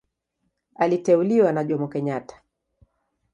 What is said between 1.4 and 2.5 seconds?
na Jomo Kenyatta.